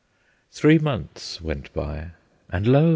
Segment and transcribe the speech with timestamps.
[0.51, 2.13] Three months went by;
[2.49, 2.89] and lo!